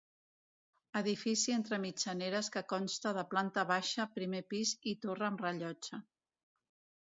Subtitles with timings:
[1.01, 6.05] Edifici entre mitjaneres que consta de planta baixa, primer pis i torre amb rellotge.